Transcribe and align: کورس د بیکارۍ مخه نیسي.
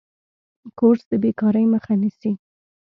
کورس 0.79 1.03
د 1.11 1.13
بیکارۍ 1.23 1.65
مخه 1.73 1.93
نیسي. 2.01 2.31